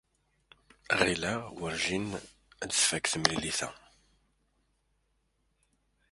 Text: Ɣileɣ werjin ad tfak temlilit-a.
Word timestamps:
Ɣileɣ 0.99 1.41
werjin 1.59 2.07
ad 2.63 2.69
tfak 2.73 3.05
temlilit-a. 3.11 3.69